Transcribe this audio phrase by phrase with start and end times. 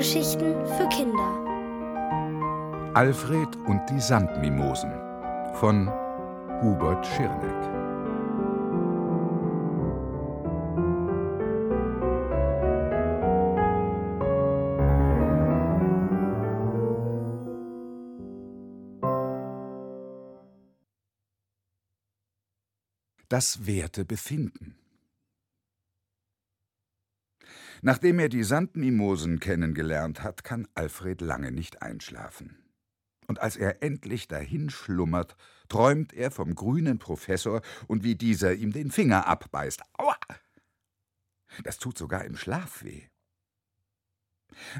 [0.00, 1.28] Hörgeschichten für Kinder.
[2.94, 4.90] Alfred und die Sandmimosen
[5.56, 5.90] von
[6.62, 7.60] Hubert Schirneck.
[23.28, 24.79] Das werte Befinden.
[27.82, 32.56] Nachdem er die Sandmimosen kennengelernt hat, kann Alfred lange nicht einschlafen.
[33.26, 35.36] Und als er endlich dahinschlummert,
[35.68, 39.82] träumt er vom grünen Professor und wie dieser ihm den Finger abbeißt.
[39.94, 40.16] Aua!
[41.62, 43.04] Das tut sogar im Schlaf weh.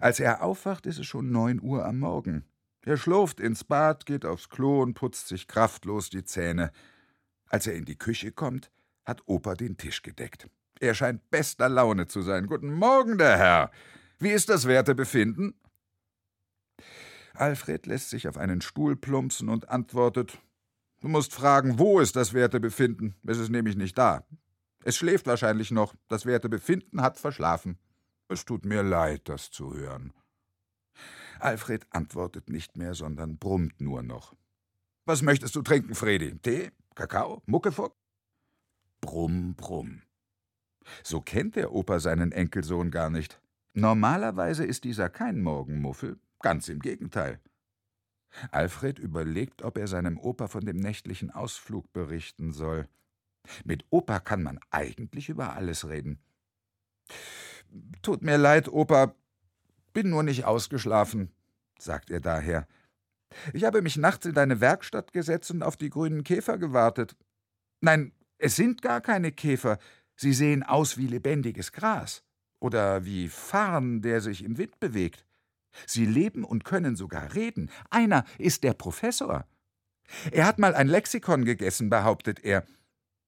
[0.00, 2.44] Als er aufwacht, ist es schon neun Uhr am Morgen.
[2.82, 6.72] Er schlurft ins Bad, geht aufs Klo und putzt sich kraftlos die Zähne.
[7.48, 8.70] Als er in die Küche kommt,
[9.04, 10.48] hat Opa den Tisch gedeckt.
[10.80, 12.46] Er scheint bester Laune zu sein.
[12.46, 13.70] Guten Morgen, der Herr.
[14.18, 15.54] Wie ist das Wertebefinden?
[17.34, 20.38] Alfred lässt sich auf einen Stuhl plumpsen und antwortet:
[21.00, 23.14] Du musst fragen, wo ist das Wertebefinden?
[23.26, 24.26] Es ist nämlich nicht da.
[24.82, 25.94] Es schläft wahrscheinlich noch.
[26.08, 27.78] Das Wertebefinden hat verschlafen.
[28.28, 30.14] Es tut mir leid, das zu hören.
[31.40, 34.34] Alfred antwortet nicht mehr, sondern brummt nur noch.
[35.04, 36.38] Was möchtest du trinken, Fredi?
[36.38, 36.70] Tee?
[36.94, 37.42] Kakao?
[37.44, 37.94] Muckefuck?
[39.02, 40.02] Brumm, brumm.
[41.02, 43.40] So kennt der Opa seinen Enkelsohn gar nicht.
[43.74, 47.40] Normalerweise ist dieser kein Morgenmuffel, ganz im Gegenteil.
[48.50, 52.88] Alfred überlegt, ob er seinem Opa von dem nächtlichen Ausflug berichten soll.
[53.64, 56.18] Mit Opa kann man eigentlich über alles reden.
[58.02, 59.14] Tut mir leid, Opa,
[59.92, 61.30] bin nur nicht ausgeschlafen,
[61.78, 62.66] sagt er daher.
[63.52, 67.16] Ich habe mich nachts in deine Werkstatt gesetzt und auf die grünen Käfer gewartet.
[67.80, 69.78] Nein, es sind gar keine Käfer,
[70.20, 72.22] Sie sehen aus wie lebendiges Gras
[72.58, 75.24] oder wie Farn, der sich im Wind bewegt.
[75.86, 77.70] Sie leben und können sogar reden.
[77.88, 79.46] Einer ist der Professor.
[80.30, 82.66] Er hat mal ein Lexikon gegessen, behauptet er.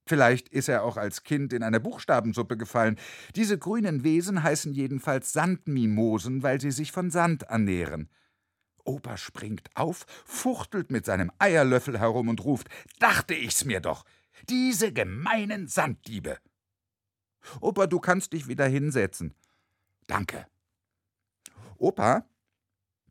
[0.05, 2.99] Vielleicht ist er auch als Kind in eine Buchstabensuppe gefallen.
[3.35, 8.07] Diese grünen Wesen heißen jedenfalls Sandmimosen, weil sie sich von Sand ernähren.
[8.83, 12.67] Opa springt auf, fuchtelt mit seinem Eierlöffel herum und ruft:
[12.99, 14.05] Dachte ich's mir doch!
[14.47, 16.37] Diese gemeinen Sanddiebe!
[17.61, 19.33] Opa, du kannst dich wieder hinsetzen.
[20.07, 20.47] Danke.
[21.77, 22.25] Opa,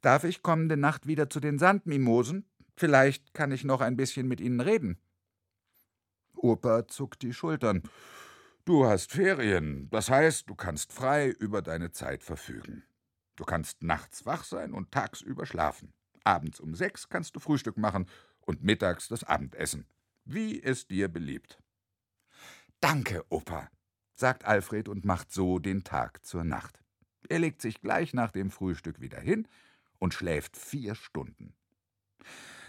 [0.00, 2.47] darf ich kommende Nacht wieder zu den Sandmimosen?
[2.76, 4.98] Vielleicht kann ich noch ein bisschen mit ihnen reden.
[6.34, 7.82] Opa zuckt die Schultern.
[8.65, 12.84] Du hast Ferien, das heißt, du kannst frei über deine Zeit verfügen.
[13.37, 15.92] Du kannst nachts wach sein und tagsüber schlafen.
[16.25, 18.06] Abends um sechs kannst du Frühstück machen
[18.41, 19.87] und mittags das Abendessen,
[20.25, 21.59] wie es dir beliebt.
[22.81, 23.69] Danke, Opa,
[24.14, 26.82] sagt Alfred und macht so den Tag zur Nacht.
[27.28, 29.48] Er legt sich gleich nach dem Frühstück wieder hin
[29.98, 31.54] und schläft vier Stunden.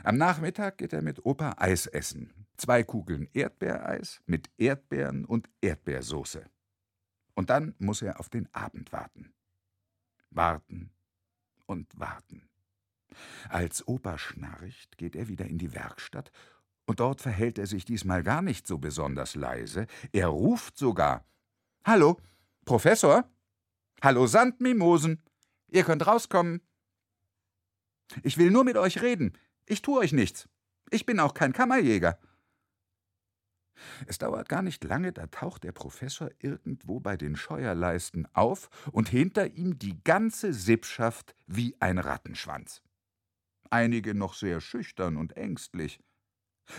[0.04, 2.34] Am Nachmittag geht er mit Opa Eis essen.
[2.58, 6.46] Zwei Kugeln Erdbeereis mit Erdbeeren und Erdbeersoße.
[7.36, 9.34] Und dann muss er auf den Abend warten.
[10.30, 10.92] Warten
[11.66, 12.50] und warten.
[13.50, 16.32] Als Opa schnarcht, geht er wieder in die Werkstatt,
[16.86, 21.26] und dort verhält er sich diesmal gar nicht so besonders leise, er ruft sogar
[21.86, 22.18] Hallo,
[22.64, 23.30] Professor?
[24.02, 25.22] Hallo, Sandmimosen.
[25.68, 26.62] Ihr könnt rauskommen.
[28.22, 29.34] Ich will nur mit euch reden.
[29.66, 30.48] Ich tue euch nichts.
[30.92, 32.18] Ich bin auch kein Kammerjäger.
[34.08, 39.10] Es dauert gar nicht lange, da taucht der Professor irgendwo bei den Scheuerleisten auf und
[39.10, 42.82] hinter ihm die ganze Sippschaft wie ein Rattenschwanz.
[43.70, 46.00] Einige noch sehr schüchtern und ängstlich.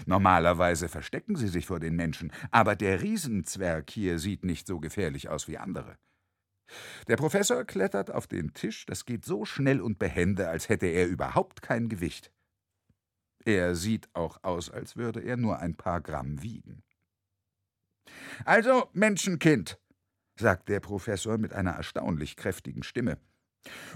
[0.06, 5.28] Normalerweise verstecken sie sich vor den Menschen, aber der Riesenzwerg hier sieht nicht so gefährlich
[5.28, 5.96] aus wie andere.
[7.08, 11.06] Der Professor klettert auf den Tisch, das geht so schnell und behende, als hätte er
[11.06, 12.32] überhaupt kein Gewicht.
[13.44, 16.82] Er sieht auch aus, als würde er nur ein paar Gramm wiegen.
[18.44, 19.78] Also, Menschenkind,
[20.38, 23.18] sagt der Professor mit einer erstaunlich kräftigen Stimme,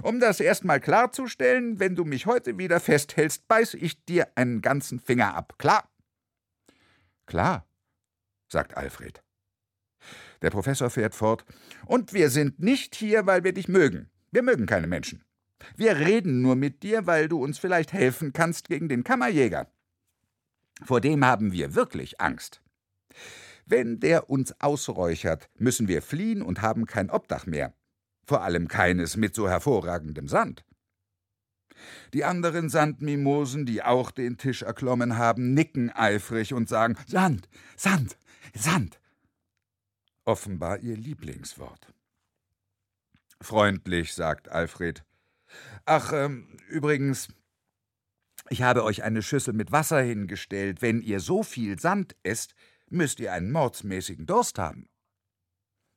[0.03, 5.01] um das erstmal klarzustellen, wenn du mich heute wieder festhältst, beiß ich dir einen ganzen
[5.01, 5.55] Finger ab.
[5.59, 5.91] Klar?
[7.27, 7.67] Klar,
[8.49, 9.23] sagt Alfred.
[10.41, 11.45] Der Professor fährt fort.
[11.87, 14.11] Und wir sind nicht hier, weil wir dich mögen.
[14.31, 15.25] Wir mögen keine Menschen.
[15.77, 19.71] Wir reden nur mit dir, weil du uns vielleicht helfen kannst gegen den Kammerjäger.
[20.85, 22.63] Vor dem haben wir wirklich Angst.
[23.67, 27.75] Wenn der uns ausräuchert, müssen wir fliehen und haben kein Obdach mehr
[28.29, 30.65] vor allem keines mit so hervorragendem Sand.
[32.13, 38.19] Die anderen Sandmimosen, die auch den Tisch erklommen haben, nicken eifrig und sagen Sand, Sand,
[38.55, 39.01] Sand.
[40.25, 41.93] Offenbar ihr Lieblingswort.
[43.41, 45.05] Freundlich, sagt Alfred,
[45.87, 47.29] Ach, ähm, übrigens,
[48.51, 50.83] ich habe euch eine Schüssel mit Wasser hingestellt.
[50.83, 52.55] Wenn ihr so viel Sand esst,
[52.91, 54.91] müsst ihr einen mordsmäßigen Durst haben.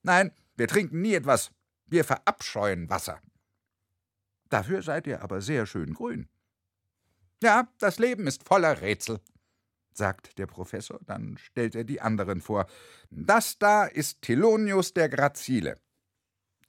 [0.04, 1.52] Nein, wir trinken nie etwas.
[1.92, 3.22] Wir verabscheuen Wasser.
[4.50, 6.30] Dafür seid ihr aber sehr schön grün.
[7.44, 9.20] Ja, das Leben ist voller Rätsel,
[9.92, 12.68] sagt der Professor, dann stellt er die anderen vor.
[13.10, 15.76] Das da ist Thelonius der Grazile.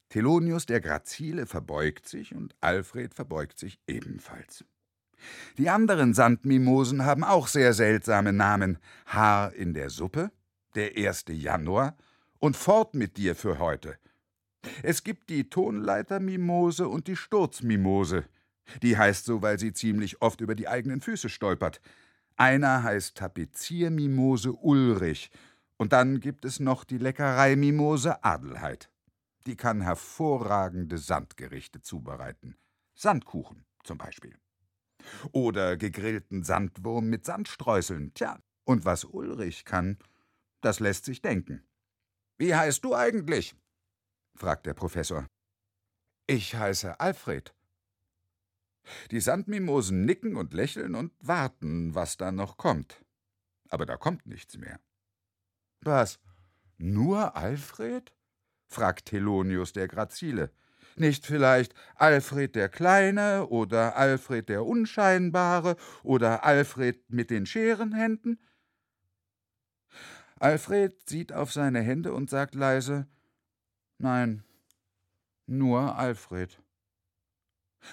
[0.08, 4.64] Thelonius der Grazile verbeugt sich und Alfred verbeugt sich ebenfalls.
[5.56, 8.78] Die anderen Sandmimosen haben auch sehr seltsame Namen.
[9.06, 10.32] Haar in der Suppe,
[10.74, 11.26] der 1.
[11.28, 11.96] Januar
[12.40, 13.96] und fort mit dir für heute.
[14.82, 18.24] Es gibt die Tonleitermimose und die Sturzmimose.
[18.82, 21.80] Die heißt so, weil sie ziemlich oft über die eigenen Füße stolpert.
[22.36, 25.30] Einer heißt Tapeziermimose Ulrich.
[25.76, 28.88] Und dann gibt es noch die Leckereimimose Adelheid.
[29.46, 32.56] Die kann hervorragende Sandgerichte zubereiten.
[32.94, 34.38] Sandkuchen zum Beispiel.
[35.32, 38.14] Oder gegrillten Sandwurm mit Sandstreuseln.
[38.14, 39.98] Tja, und was Ulrich kann,
[40.60, 41.64] das lässt sich denken.
[42.38, 43.56] Wie heißt du eigentlich?
[44.34, 45.26] Fragt der Professor.
[46.26, 47.54] Ich heiße Alfred.
[49.10, 53.04] Die Sandmimosen nicken und lächeln und warten, was da noch kommt.
[53.68, 54.80] Aber da kommt nichts mehr.
[55.80, 56.20] Was?
[56.78, 58.12] Nur Alfred?
[58.68, 60.50] fragt Thelonius der Grazile.
[60.96, 68.40] Nicht vielleicht Alfred der Kleine oder Alfred der Unscheinbare oder Alfred mit den Scherenhänden?
[70.38, 73.06] Alfred sieht auf seine Hände und sagt leise
[74.02, 74.42] Nein,
[75.46, 76.60] nur Alfred.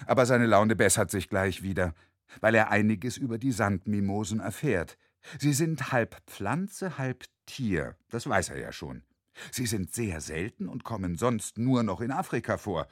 [0.06, 1.94] Aber seine Laune bessert sich gleich wieder,
[2.40, 4.98] weil er einiges über die Sandmimosen erfährt.
[5.38, 9.04] Sie sind halb Pflanze, halb Tier, das weiß er ja schon.
[9.52, 12.88] Sie sind sehr selten und kommen sonst nur noch in Afrika vor,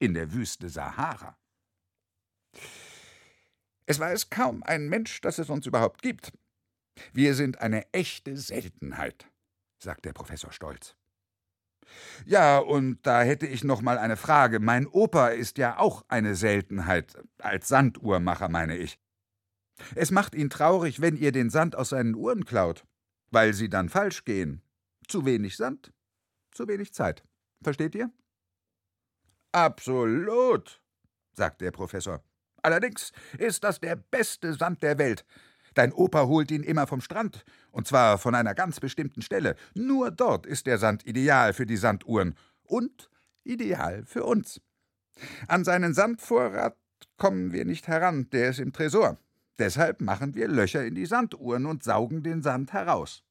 [0.00, 1.38] in der Wüste Sahara.
[3.86, 6.32] Es weiß kaum ein Mensch, dass es uns überhaupt gibt.
[7.12, 9.30] Wir sind eine echte Seltenheit,
[9.78, 10.96] sagt der Professor stolz.
[12.24, 14.60] Ja, und da hätte ich noch mal eine Frage.
[14.60, 18.98] Mein Opa ist ja auch eine Seltenheit, als Sanduhrmacher meine ich.
[19.94, 22.84] Es macht ihn traurig, wenn ihr den Sand aus seinen Uhren klaut,
[23.30, 24.62] weil sie dann falsch gehen.
[25.08, 25.92] Zu wenig Sand,
[26.52, 27.24] zu wenig Zeit.
[27.62, 28.10] Versteht ihr?
[29.52, 30.80] Absolut,
[31.32, 32.22] sagt der Professor.
[32.62, 35.24] Allerdings ist das der beste Sand der Welt.
[35.76, 39.56] Dein Opa holt ihn immer vom Strand, und zwar von einer ganz bestimmten Stelle.
[39.74, 43.10] Nur dort ist der Sand ideal für die Sanduhren und
[43.44, 44.62] ideal für uns.
[45.48, 46.78] An seinen Sandvorrat
[47.18, 49.18] kommen wir nicht heran, der ist im Tresor.
[49.58, 53.22] Deshalb machen wir Löcher in die Sanduhren und saugen den Sand heraus.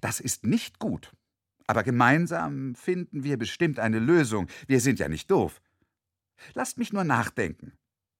[0.00, 1.12] Das ist nicht gut.
[1.66, 4.46] Aber gemeinsam finden wir bestimmt eine Lösung.
[4.68, 5.60] Wir sind ja nicht doof.
[6.54, 7.72] Lasst mich nur nachdenken,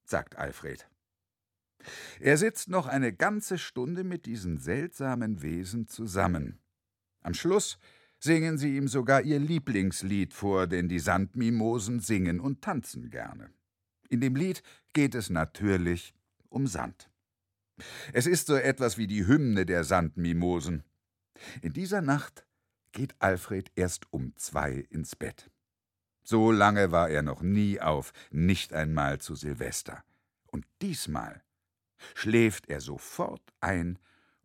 [0.05, 0.89] sagt Alfred.
[2.21, 6.59] Er sitzt noch eine ganze Stunde mit diesen seltsamen Wesen zusammen.
[7.23, 7.79] Am Schluss
[8.19, 13.51] singen sie ihm sogar ihr Lieblingslied vor, denn die Sandmimosen singen und tanzen gerne.
[14.09, 16.15] In dem Lied geht es natürlich
[16.49, 17.11] um Sand.
[18.13, 20.83] Es ist so etwas wie die Hymne der Sandmimosen.
[21.63, 22.45] In dieser Nacht
[22.93, 25.51] geht Alfred erst um zwei ins Bett.
[26.25, 30.03] So lange war er noch nie auf, nicht einmal zu Silvester.
[30.47, 31.43] Und diesmal
[32.15, 33.99] schläft er sofort ein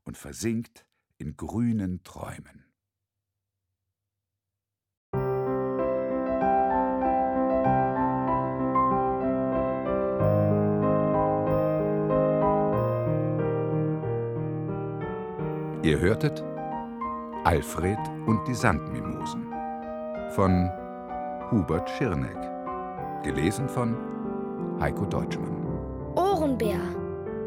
[0.04, 0.86] und versinkt
[1.18, 2.66] in grünen Träumen.
[15.84, 16.42] Ihr hörtet
[17.44, 19.54] Alfred und die Sandmimosen
[20.34, 20.72] von
[21.52, 22.38] Hubert Schirneck.
[23.22, 23.98] Gelesen von
[24.80, 25.54] Heiko Deutschmann.
[26.16, 27.03] Ohrenbär.